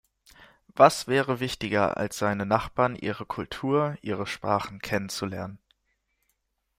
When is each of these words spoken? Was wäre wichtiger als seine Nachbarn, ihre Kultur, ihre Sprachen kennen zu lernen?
Was 0.73 1.05
wäre 1.07 1.39
wichtiger 1.39 1.95
als 1.95 2.17
seine 2.17 2.47
Nachbarn, 2.47 2.95
ihre 2.95 3.27
Kultur, 3.27 3.99
ihre 4.01 4.25
Sprachen 4.25 4.79
kennen 4.79 5.09
zu 5.09 5.27
lernen? 5.27 5.59